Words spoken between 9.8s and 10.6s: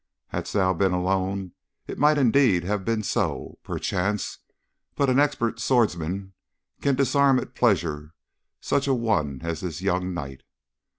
young knight.